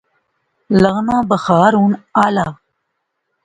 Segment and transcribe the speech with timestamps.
[0.81, 1.91] لغنا بخار ہون
[2.25, 2.47] آلا